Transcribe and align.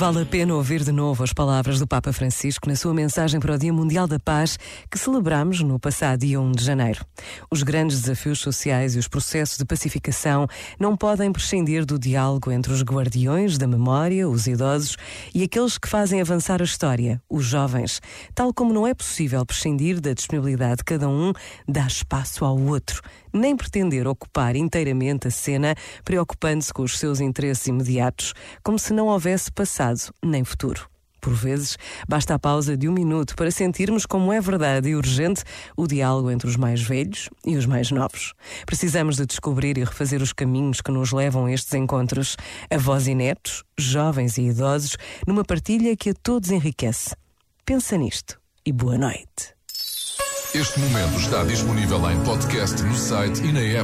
Vale 0.00 0.22
a 0.22 0.24
pena 0.24 0.54
ouvir 0.54 0.82
de 0.82 0.92
novo 0.92 1.22
as 1.22 1.30
palavras 1.30 1.78
do 1.78 1.86
Papa 1.86 2.10
Francisco 2.10 2.66
na 2.66 2.74
sua 2.74 2.94
mensagem 2.94 3.38
para 3.38 3.54
o 3.54 3.58
Dia 3.58 3.70
Mundial 3.70 4.08
da 4.08 4.18
Paz, 4.18 4.58
que 4.90 4.98
celebramos 4.98 5.60
no 5.60 5.78
passado 5.78 6.20
dia 6.20 6.40
1 6.40 6.52
de 6.52 6.64
janeiro. 6.64 7.04
Os 7.50 7.62
grandes 7.62 8.00
desafios 8.00 8.38
sociais 8.38 8.96
e 8.96 8.98
os 8.98 9.06
processos 9.06 9.58
de 9.58 9.64
pacificação 9.66 10.48
não 10.78 10.96
podem 10.96 11.30
prescindir 11.30 11.84
do 11.84 11.98
diálogo 11.98 12.50
entre 12.50 12.72
os 12.72 12.82
guardiões 12.82 13.58
da 13.58 13.66
memória, 13.66 14.26
os 14.26 14.46
idosos, 14.46 14.96
e 15.34 15.42
aqueles 15.42 15.76
que 15.76 15.86
fazem 15.86 16.18
avançar 16.18 16.62
a 16.62 16.64
história, 16.64 17.20
os 17.28 17.44
jovens. 17.44 18.00
Tal 18.34 18.54
como 18.54 18.72
não 18.72 18.86
é 18.86 18.94
possível 18.94 19.44
prescindir 19.44 20.00
da 20.00 20.14
disponibilidade 20.14 20.76
de 20.76 20.84
cada 20.84 21.10
um, 21.10 21.34
dar 21.68 21.88
espaço 21.88 22.42
ao 22.46 22.58
outro, 22.58 23.02
nem 23.34 23.54
pretender 23.54 24.08
ocupar 24.08 24.56
inteiramente 24.56 25.28
a 25.28 25.30
cena, 25.30 25.74
preocupando-se 26.06 26.72
com 26.72 26.84
os 26.84 26.98
seus 26.98 27.20
interesses 27.20 27.66
imediatos, 27.66 28.32
como 28.64 28.78
se 28.78 28.94
não 28.94 29.06
houvesse 29.06 29.52
passado 29.52 29.89
nem 30.22 30.44
futuro. 30.44 30.88
Por 31.20 31.34
vezes, 31.34 31.76
basta 32.08 32.34
a 32.34 32.38
pausa 32.38 32.76
de 32.76 32.88
um 32.88 32.92
minuto 32.92 33.36
para 33.36 33.50
sentirmos 33.50 34.06
como 34.06 34.32
é 34.32 34.40
verdade 34.40 34.88
e 34.88 34.96
urgente 34.96 35.44
o 35.76 35.86
diálogo 35.86 36.30
entre 36.30 36.48
os 36.48 36.56
mais 36.56 36.80
velhos 36.80 37.28
e 37.44 37.56
os 37.56 37.66
mais 37.66 37.90
novos. 37.90 38.32
Precisamos 38.64 39.16
de 39.16 39.26
descobrir 39.26 39.76
e 39.76 39.84
refazer 39.84 40.22
os 40.22 40.32
caminhos 40.32 40.80
que 40.80 40.90
nos 40.90 41.12
levam 41.12 41.44
a 41.44 41.52
estes 41.52 41.74
encontros, 41.74 42.36
avós 42.70 43.06
e 43.06 43.14
netos, 43.14 43.64
jovens 43.78 44.38
e 44.38 44.42
idosos, 44.42 44.96
numa 45.26 45.44
partilha 45.44 45.94
que 45.94 46.10
a 46.10 46.14
todos 46.14 46.50
enriquece. 46.50 47.14
Pensa 47.66 47.98
nisto 47.98 48.40
e 48.64 48.72
boa 48.72 48.96
noite. 48.96 49.54
Este 50.52 50.80
momento 50.80 51.16
está 51.20 51.44
disponível 51.44 52.10
em 52.10 52.20
podcast 52.24 52.82
no 52.82 52.96
site 52.96 53.40
e 53.42 53.52
na 53.52 53.60
app. 53.60 53.78